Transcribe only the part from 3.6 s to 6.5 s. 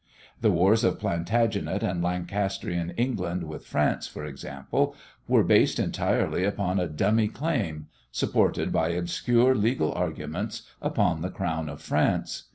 France, for example, were based entirely